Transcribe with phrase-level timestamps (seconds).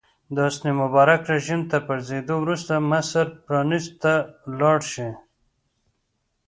[0.33, 4.13] د حسن مبارک رژیم تر پرځېدو وروسته مصر پرانیستو ته
[4.59, 5.09] لاړ شي.